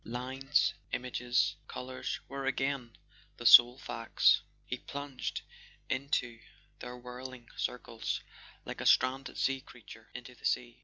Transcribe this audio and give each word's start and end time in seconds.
Lines, 0.03 0.73
images, 0.91 1.57
colours 1.67 2.21
were 2.27 2.47
again 2.47 2.97
the 3.37 3.45
sole 3.45 3.77
facts: 3.77 4.41
he 4.65 4.79
plunged 4.79 5.43
into 5.91 6.39
their 6.79 6.97
whirling 6.97 7.47
circles 7.55 8.21
like 8.65 8.81
a 8.81 8.85
stranded 8.87 9.37
sea 9.37 9.61
creature 9.61 10.09
into 10.15 10.33
the 10.33 10.43
sea. 10.45 10.79